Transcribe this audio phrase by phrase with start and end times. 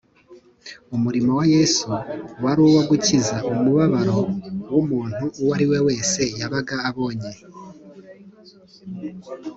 [0.95, 1.87] Umurimo wa Yesu
[2.43, 4.19] wari uwo gukiza umubabaro
[4.73, 7.31] w’umuntu uwo ariwe wese yabaga abonye